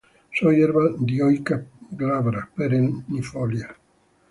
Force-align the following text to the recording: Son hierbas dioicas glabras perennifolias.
Son 0.33 0.55
hierbas 0.55 0.93
dioicas 0.99 1.61
glabras 1.91 2.47
perennifolias. 2.55 3.69